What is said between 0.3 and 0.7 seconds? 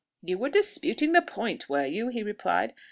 were